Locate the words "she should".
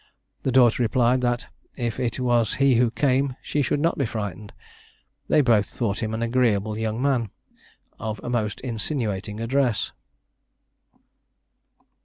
3.39-3.79